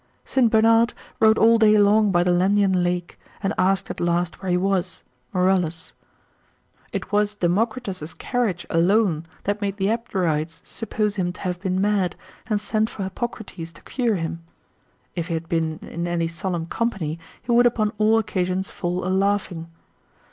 St. 0.25 0.49
Bernard 0.51 0.95
rode 1.19 1.37
all 1.37 1.59
day 1.59 1.77
long 1.77 2.11
by 2.11 2.23
the 2.23 2.31
Lemnian 2.31 2.81
lake, 2.81 3.19
and 3.43 3.53
asked 3.55 3.87
at 3.91 3.99
last 3.99 4.41
where 4.41 4.49
he 4.49 4.57
was, 4.57 5.03
Marullus, 5.31 5.91
lib. 6.91 6.91
2, 6.91 6.91
cap. 6.91 6.91
4. 6.91 6.91
It 6.93 7.11
was 7.11 7.35
Democritus's 7.35 8.13
carriage 8.15 8.65
alone 8.71 9.27
that 9.43 9.61
made 9.61 9.77
the 9.77 9.89
Abderites 9.89 10.59
suppose 10.65 11.17
him 11.17 11.31
to 11.33 11.41
have 11.41 11.61
been 11.61 11.79
mad, 11.79 12.15
and 12.47 12.59
send 12.59 12.89
for 12.89 13.03
Hippocrates 13.03 13.71
to 13.73 13.81
cure 13.83 14.15
him: 14.15 14.41
if 15.15 15.27
he 15.27 15.35
had 15.35 15.47
been 15.47 15.77
in 15.83 16.07
any 16.07 16.27
solemn 16.27 16.65
company, 16.65 17.19
he 17.39 17.51
would 17.51 17.67
upon 17.67 17.93
all 17.99 18.17
occasions 18.17 18.69
fall 18.69 19.05
a 19.05 19.09
laughing. 19.09 19.67